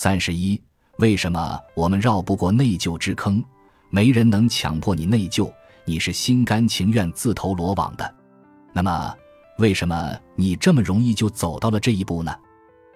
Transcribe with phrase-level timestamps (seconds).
[0.00, 0.62] 三十一，
[0.98, 3.42] 为什么我们绕不过内疚之坑？
[3.90, 5.52] 没人能强迫你内疚，
[5.84, 8.14] 你是心甘情愿自投罗网的。
[8.72, 9.12] 那么，
[9.58, 12.32] 为什么你这么容易就走到了这一步呢？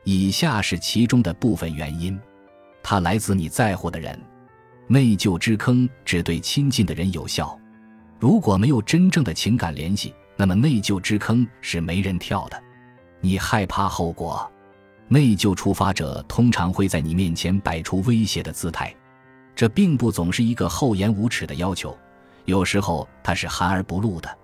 [0.05, 2.17] 以下是其中的部分原因，
[2.85, 4.17] 它来自你在乎的人。
[4.87, 7.59] 内疚之坑只对亲近的人有效，
[8.21, 12.63] 如果没有真正的情感联系，那么内疚之坑是没人跳的。
[13.21, 14.49] 你害怕后果，
[15.13, 18.97] 内疚触发者通常会在你面前摆出威胁的姿态，
[19.55, 21.95] 这并不总是一个厚颜无耻的要求，
[22.47, 24.39] 有时候它是含而不露的。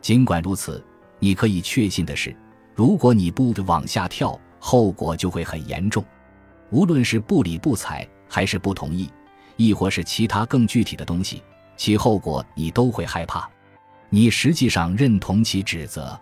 [0.00, 0.82] 尽管如此，
[1.18, 2.34] 你可以确信的是，
[2.74, 6.02] 如果你不往下跳，后果就会很严重。
[6.70, 9.10] 无论是不理不睬，还是不同意。
[9.56, 11.42] 亦或是其他更具体的东西，
[11.76, 13.46] 其后果你都会害怕。
[14.08, 16.18] 你实际上认同其指责，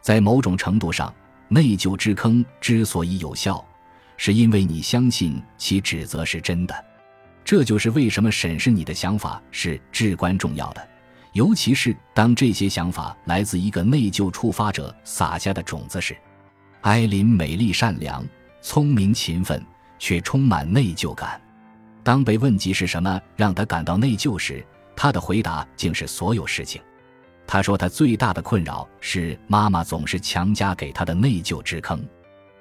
[0.00, 1.14] 在某种程度上，
[1.48, 3.64] 内疚之坑之所以有效，
[4.16, 6.84] 是因为你相信其指责是真的。
[7.44, 10.88] 这就是为什么审视你的想法是至关重要的，
[11.32, 16.14] 尤其是当这些想法来自一个内疚触发者撒下的种子时。
[16.82, 18.22] 艾琳美丽、善良、
[18.60, 19.64] 聪明、勤奋，
[19.98, 21.40] 却充满内疚感。
[22.02, 26.80] 当被问及是什么让他感到内疚时，他的回答竟是所有事情。
[27.50, 32.06] 他说他最大的困扰是妈妈总是强加给他的内疚之坑。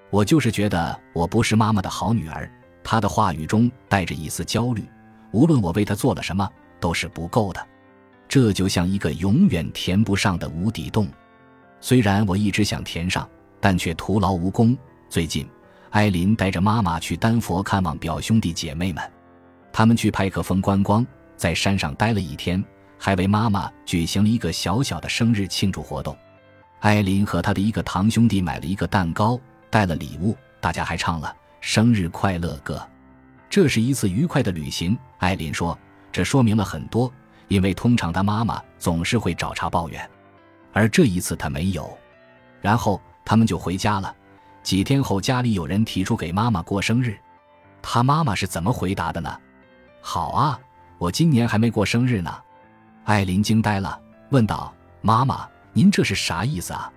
[0.09, 2.49] 我就是觉得我不是妈妈的好女儿。
[2.85, 4.89] 他的话语中带着一丝焦虑。
[5.33, 7.67] 无论我为他做了什么，都是不够的。
[8.29, 11.05] 这就像一个永远填不上的无底洞。
[11.81, 13.27] 虽然我一直想填上，
[13.59, 14.75] 但却徒劳无功。
[15.09, 15.45] 最近，
[15.89, 19.03] 艾琳带着妈妈去丹佛看望表兄弟姐妹们。
[19.73, 22.63] 他们去派克峰观光，在山上待了一天，
[22.97, 26.17] 还为妈妈举行了一个小小的生日庆祝活动。
[26.79, 29.39] 艾琳和他的一个堂兄弟买了一个蛋糕，
[29.69, 32.85] 带了礼物，大家还唱了生日快乐歌。
[33.49, 35.77] 这是一次愉快的旅行，艾琳说。
[36.11, 37.11] 这说明了很多，
[37.47, 40.09] 因为通常他妈妈总是会找茬抱怨，
[40.73, 41.95] 而这一次他没有。
[42.59, 44.15] 然后他们就回家了。
[44.63, 47.15] 几天后，家里有人提出给妈妈过生日，
[47.81, 49.39] 他妈妈是怎么回答的呢？
[50.01, 50.59] 好啊，
[50.97, 52.35] 我今年还没过生日呢。
[53.07, 53.97] 艾琳惊呆了，
[54.31, 56.91] 问道：“妈妈，您这是啥意思啊？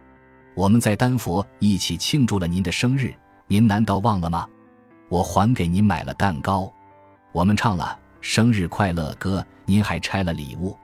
[0.56, 3.14] 我们在丹佛一起庆祝了您的生日，
[3.46, 4.44] 您难道忘了吗？
[5.08, 6.68] 我还给您买了蛋糕，
[7.30, 10.76] 我们唱了生日快乐歌，您还拆了礼物。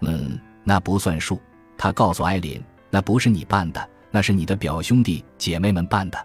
[0.00, 1.38] 嗯，那不算数。”
[1.76, 6.18] 他告诉艾琳：“那不是你办的，那是你的表兄弟姐妹们办的。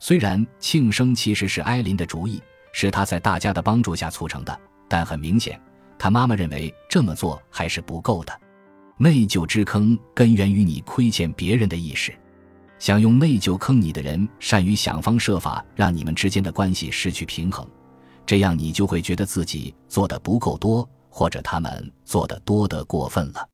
[0.00, 2.42] 虽然庆生其实是艾琳的主意，
[2.72, 5.60] 是他在大家的帮助下促成的。”但很明显，
[5.98, 8.40] 他妈妈认为这么做还是不够的。
[8.98, 12.14] 内疚之坑根源于你亏欠别人的意识，
[12.78, 17.66] 想用内疚坑你的人，善于想方设法让你们之间的关系失去平衡，
[18.24, 23.48] 这样你就会觉得自己做的不够多，或者他们做的多得过分了。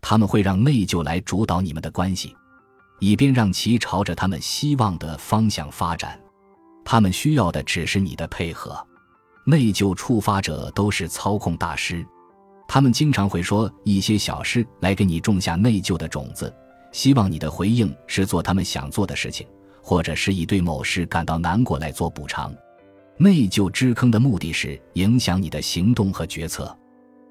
[0.00, 2.34] 他们会让内疚来主导你们的关系，
[2.98, 6.18] 以便让其朝着他们希望的方向发展。
[6.84, 8.84] 他们需要的只是你的配合。
[9.50, 12.06] 内疚触发者都是操控大师，
[12.68, 16.54] 他们经常会说一些小事来给你种下内疚的种子，
[16.92, 19.44] 希望你的回应是做他们想做的事情，
[19.82, 22.54] 或者是以对某事感到难过来做补偿。
[23.16, 26.72] 内疚之坑的目的是影响你的行动和决策。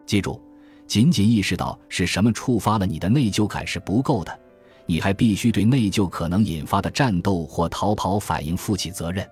[0.05, 0.41] 记住，
[0.87, 4.39] 仅仅意识到是什么触发了你的内疚感是不够的，
[4.85, 9.25] 你还必须对内疚可能引发的战斗或逃跑反应负起责任。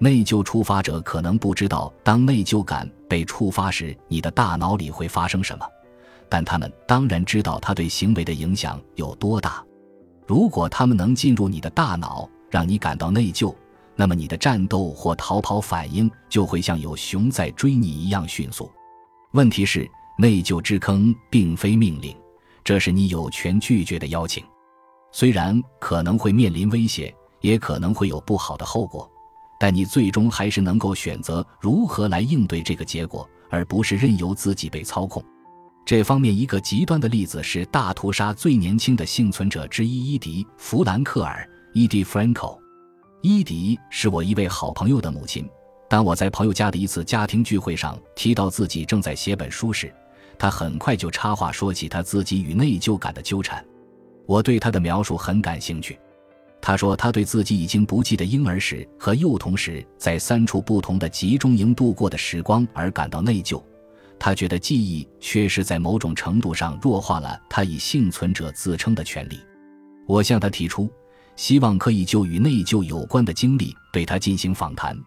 [0.00, 5.66] 内疚触发者可能不知道，当内疚感被触发时，你的大脑里会发生什么，
[6.28, 9.64] 但他们当然知道它对行为的影响有多大。
[10.24, 13.52] 如果他们能进入你的大脑，让你感到内疚，
[13.96, 18.70] 那么你的战斗或逃跑反应就会像有熊在追你一样迅速。
[19.32, 22.16] 问题是，内疚之坑并非命令，
[22.62, 24.44] 这是你有权拒绝的邀请。
[25.10, 29.10] 虽然可能会面临威胁，也可能会有不好的后果。
[29.58, 35.22] 但你最终还是能够选择如何来应对这个结果，而不是任由自己被操控。
[35.84, 42.04] 这方面一个极端的例子是大屠杀最年轻的幸存者之一伊迪·弗兰克尔 （E.D.
[42.04, 42.58] Franco）。
[43.22, 45.48] 伊迪是我一位好朋友的母亲。
[45.88, 49.92] 当我在朋友家的一次家庭聚会上提到自己正在写本书时，
[50.38, 53.64] 他很快就插话说起他自己与内疚感的纠缠。
[54.26, 55.98] 我对他的描述很感兴趣。
[56.60, 63.62] 他说，他对自己已经不记得婴儿时和幼童时在三处不同的集中营度过的时光而感到内疚。
[64.18, 69.40] 他觉得记忆缺失在某种程度上弱化了他以幸存者自称的权利。
[70.06, 70.90] 我向他提出，
[71.36, 74.98] 希望可以就与内疚有关的经历对他进行访谈。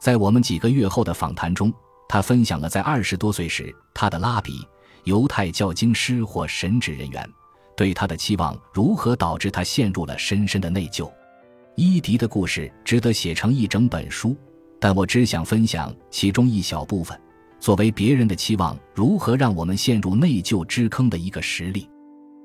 [0.00, 1.72] 在我们几个月后的访谈中，
[2.08, 4.64] 他分享了在二十多岁时他的拉比、
[5.02, 7.28] 犹太教经师或神职人员
[7.76, 11.10] 对他的期望如何导致他陷入了深深的内疚。
[11.76, 14.36] 伊迪的故事值得写成一整本书，
[14.78, 17.20] 但我只想分享其中一小部分，
[17.58, 21.88] 作为别人的期望如何让我们陷入内疚之坑的一个实例。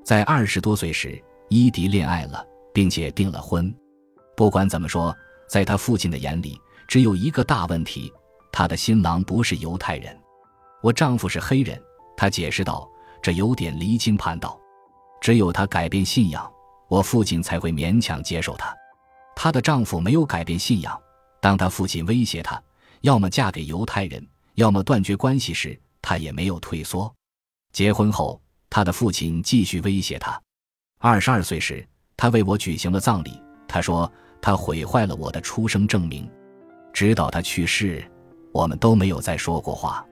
[0.04, 2.44] 在二十多岁时，伊迪恋爱了，
[2.74, 3.72] 并且订了婚。
[4.36, 5.16] 不管怎么说，
[5.48, 6.58] 在他父亲的眼里。
[6.88, 8.12] 只有一个大问题，
[8.50, 10.12] 他的新郎不是犹太人，
[10.82, 11.80] 我丈夫是黑人。
[12.16, 12.90] 他解释道
[13.22, 14.59] ：“这有点离经叛道。
[15.20, 16.50] 只有他改变信仰，
[16.88, 18.74] 我父亲才会勉强接受他。
[19.36, 20.98] 她的丈夫没有改变信仰。
[21.40, 22.62] 当他父亲威胁他
[23.00, 27.10] 要么嫁给犹太人，要么断绝关系时，他也没有退缩。
[27.72, 30.38] 结婚后，他的父亲继续威胁他。
[30.98, 31.86] 二十二岁时，
[32.16, 33.42] 他为我举行了葬礼。
[33.66, 34.10] 他说
[34.42, 36.30] 他毁坏了我的出生证明。”
[36.92, 38.04] 直到他去世，
[38.52, 40.04] 我们都没有再说过话。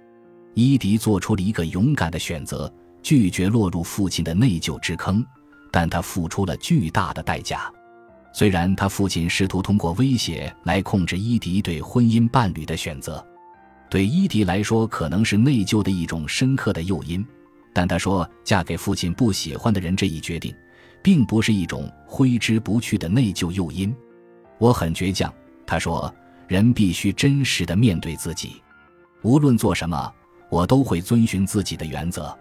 [0.55, 2.73] 伊迪做出了一个勇敢的选择，
[3.09, 5.25] 拒绝落入父亲的内疚之坑，
[5.73, 7.73] 但他付出了巨大的代价。
[8.35, 13.27] 虽然他父亲试图通过威胁来控制伊迪对婚姻伴侣的选择，
[13.89, 17.27] 对伊迪来说可能是内疚的一种深刻的诱因，
[17.73, 20.55] 但他说嫁给父亲不喜欢的人这一决定，
[21.03, 23.91] 并不是一种挥之不去的内疚诱因。
[24.59, 25.33] 我很倔强，
[25.67, 26.15] 他说。
[26.47, 28.63] 人必须真实的面对自己，
[29.23, 30.13] 无论做什么，
[30.51, 32.37] 我都会遵循自己的原则。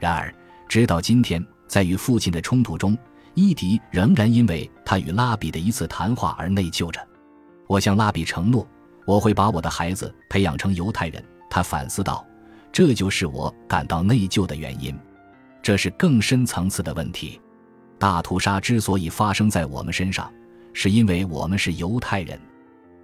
[0.00, 0.34] 然而，
[0.66, 2.96] 直到今天，在与父亲的冲突中，
[3.34, 7.00] 伊迪仍然因为他与拉比的一次谈话而内疚着。
[7.68, 8.66] 我向拉比承诺，
[9.04, 11.22] 我会把我的孩子培养成犹太人。
[11.48, 12.26] 他反思道
[12.72, 14.98] ：“这就是我感到内疚的原因。
[15.62, 17.40] 这是更深层次的问题。
[17.98, 20.32] 大屠杀之所以发生在我们身上，
[20.72, 22.40] 是因为我们是犹太人。”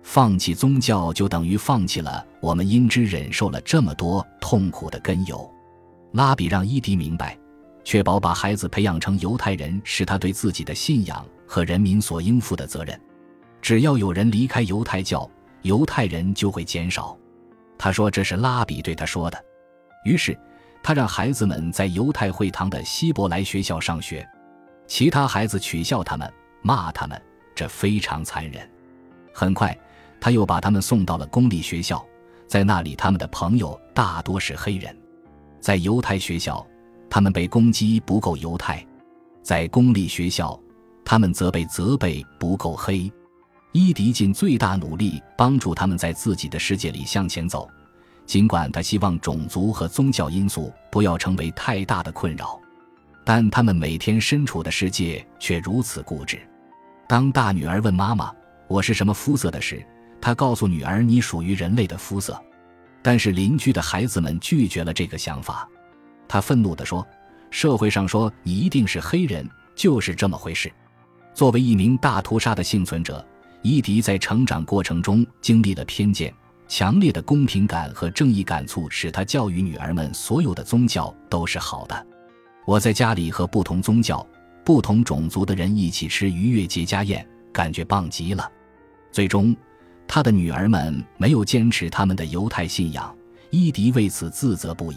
[0.02, 5.52] 放弃宗教就等于放弃了我们因之忍受了这么多痛苦的根由。
[6.16, 7.38] 拉比让伊迪明白，
[7.84, 12.98] 确保把孩子培养成犹太人是他对自己的信仰和人民所应负的责任。
[13.60, 15.30] 只要有人离开犹太教，
[15.60, 17.14] 犹太人就会减少。
[17.76, 19.38] 他说这是拉比对他说的。
[20.06, 20.34] 于是，
[20.82, 24.26] 他让孩子们在犹太会堂的希伯来学校上学，
[24.86, 27.20] 其他孩子取笑他们，骂他们，
[27.54, 28.66] 这非常残忍。
[29.34, 29.78] 很快。
[30.18, 32.02] 他又把他们送到了公立学校，
[32.46, 34.96] 在那里，他们的朋友大多是黑人。
[35.66, 36.64] 在犹太学校，
[37.10, 38.86] 他们被攻击不够犹太；
[39.42, 40.56] 在公立学校，
[41.04, 43.12] 他们则被责备不够黑。
[43.72, 47.68] 伊迪尽最大努力帮助他们在自己的世界里向前走，
[48.26, 52.60] 尽管他希望种族和宗教因素不要成为太大的困扰，
[53.24, 56.38] 但他们每天身处的世界却如此固执。
[57.08, 58.32] 当大女儿问妈妈
[58.70, 59.84] ：“我是什么肤色的？”时，
[60.20, 62.40] 他告诉女儿：“你属于人类的肤色。”
[63.06, 65.68] 但是邻居的孩子们拒绝了这个想法。
[66.26, 67.06] 他愤怒地说
[67.52, 70.72] ：“社会上说你一定是黑人，就是这么回事。”
[71.32, 73.24] 作为一名大屠杀的幸存者，
[73.62, 76.34] 伊迪在成长过程中经历了偏见、
[76.66, 82.06] 强烈的公平感和正义感，促使他教育女儿们：所有的宗教都是好的。
[82.64, 84.26] 我在家里和不同宗教、
[84.64, 88.50] 不同种族的人一起吃逾越节家宴，感觉棒极了。
[89.12, 89.56] 最终。
[90.08, 93.14] 他的女儿们没有坚持他们的犹太信仰，
[93.50, 94.96] 伊迪为此自责不已。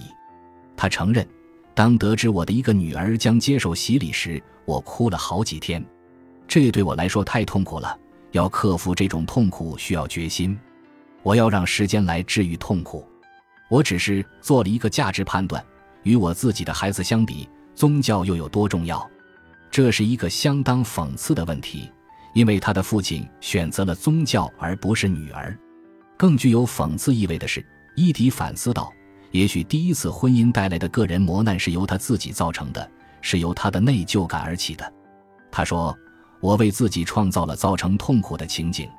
[0.78, 1.28] 他承认，
[1.74, 5.84] 当得知我的一个女儿将接受洗礼时，我哭了好几天。
[6.48, 7.98] 这对我来说太痛苦了，
[8.32, 10.58] 要克服这种痛苦需要决心。
[11.22, 13.06] 我要让时间来治愈痛苦。
[13.70, 15.64] 我只是做了一个价值判断：
[16.04, 19.08] 与我自己的孩子相比，宗教又有多重要？
[19.70, 21.92] 这是一个相当讽刺的问题。
[22.34, 25.58] 因为他的父亲选择了宗教而不是女儿，
[26.18, 28.92] 更具有讽刺意味的是，伊迪反思道
[29.32, 32.90] ：“也许第一次婚姻带来的个人磨难是由他自己造成的，
[33.22, 34.94] 是由他的内疚感而起的。”
[35.52, 35.98] 他说
[36.40, 38.90] ：“我为自己创造了造成痛苦的情景，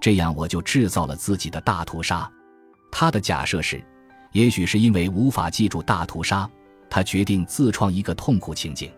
[0.00, 2.30] 这样我就制造了自己的大屠杀。”
[2.90, 3.82] 他的假设是，
[4.32, 6.48] 也许是因为无法记住大屠杀，
[6.90, 8.90] 他决定自创一个痛苦情景。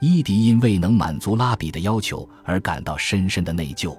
[0.00, 3.96] 伊迪因未能满足拉比的要求而感到深深的内疚，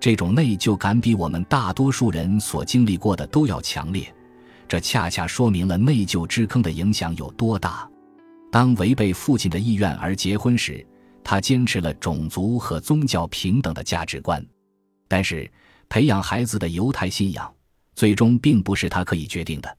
[0.00, 4.12] 这种内疚感比我们大多数人所经历过的都要强烈，
[4.66, 7.88] 这恰恰说明了内疚之坑的影响有多大。
[8.50, 10.86] 当违背父亲的意愿而结婚时，
[11.22, 14.42] 他坚持了种族和宗教平等的价值观，
[15.08, 15.50] 但是
[15.88, 17.52] 培养孩子的犹太信仰
[17.94, 19.76] 最终并不是他可以决定的，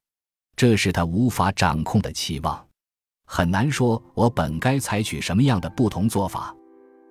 [0.55, 2.66] 这是他无法掌控的期望。
[3.29, 6.55] 很难说，我本该采取什么样的不同做法。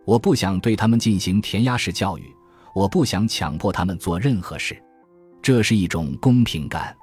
[0.06, 2.34] 我不想对他们进行填鸭式教育，
[2.74, 4.82] 我不想强迫他们做任何事。
[5.42, 6.96] 这是一种公平感。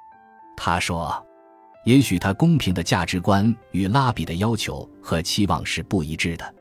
[0.56, 1.24] 他说，
[1.84, 6.54] 也许他公平的价值观与拉比的要求和期望是不一致的，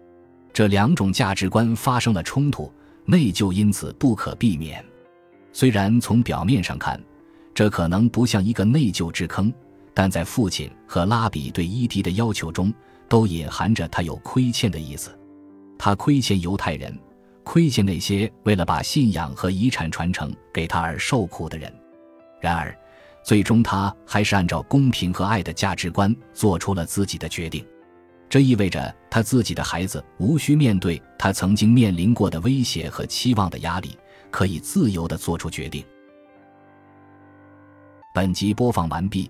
[0.53, 2.71] 这两种价值观发生了冲突，
[3.05, 4.83] 内疚因此不可避免。
[5.51, 7.01] 虽然从表面上看，
[7.53, 9.51] 这可能不像一个内疚之坑，
[9.93, 12.73] 但在父亲和拉比对伊迪的要求中，
[13.07, 15.17] 都隐含着他有亏欠的意思。
[15.77, 16.97] 他亏欠犹太人。
[17.45, 21.69] 亏欠那些为了把信仰和遗产传承给他而受苦的人，
[22.39, 22.73] 然而，
[23.21, 27.61] 最终他还是按照公平和爱的价值观做出了自己的决定。
[28.29, 33.97] 这意味着他自己的孩子无需面对他曾经面临过的威胁和期望的压力，
[34.31, 35.83] 可以自由地做出决定。
[38.13, 39.29] 本集播放完毕，